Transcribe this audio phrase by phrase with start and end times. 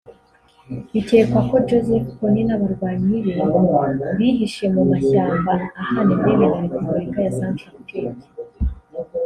[0.91, 3.33] Bikekwa ko Joseph Kony n’abarwanyi be
[4.17, 8.25] bihishe mu mashyamba ahana imbibi na Repubulika ya Centrafrique